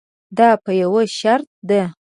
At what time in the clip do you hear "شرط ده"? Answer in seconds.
1.17-1.83